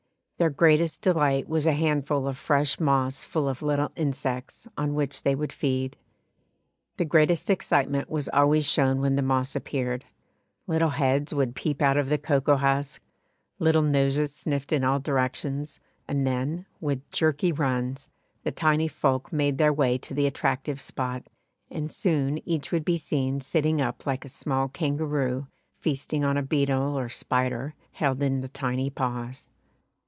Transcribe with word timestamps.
Their 0.37 0.49
greatest 0.49 1.03
delight 1.03 1.47
was 1.47 1.67
a 1.67 1.73
handful 1.73 2.27
of 2.27 2.35
fresh 2.35 2.79
moss 2.79 3.23
full 3.23 3.47
of 3.47 3.61
little 3.61 3.91
insects 3.95 4.67
on 4.75 4.95
which 4.95 5.21
they 5.21 5.35
would 5.35 5.53
feed. 5.53 5.97
The 6.97 7.05
greatest 7.05 7.47
excitement 7.51 8.09
was 8.09 8.27
always 8.29 8.65
shown 8.67 9.01
when 9.01 9.15
the 9.15 9.21
moss 9.21 9.55
appeared 9.55 10.03
little 10.65 10.89
heads 10.89 11.31
would 11.31 11.53
peep 11.55 11.79
out 11.79 11.95
of 11.95 12.09
the 12.09 12.17
cocoa 12.17 12.55
husk, 12.55 13.03
little 13.59 13.83
noses 13.83 14.33
sniffed 14.33 14.73
in 14.73 14.83
all 14.83 14.99
directions, 14.99 15.79
and 16.07 16.25
then, 16.25 16.65
with 16.79 17.07
jerky 17.11 17.51
runs, 17.51 18.09
the 18.41 18.49
tiny 18.51 18.87
folk 18.87 19.31
made 19.31 19.59
their 19.59 19.71
way 19.71 19.95
to 19.99 20.15
the 20.15 20.25
attractive 20.25 20.81
spot, 20.81 21.21
and 21.69 21.91
soon 21.91 22.39
each 22.49 22.71
would 22.71 22.83
be 22.83 22.97
seen 22.97 23.41
sitting 23.41 23.79
up 23.79 24.07
like 24.07 24.25
a 24.25 24.29
small 24.29 24.69
kangaroo 24.69 25.45
feasting 25.77 26.23
on 26.23 26.35
a 26.35 26.41
beetle 26.41 26.97
or 26.97 27.09
spider 27.09 27.75
held 27.91 28.23
in 28.23 28.41
the 28.41 28.49
tiny 28.49 28.89
paws. 28.89 29.47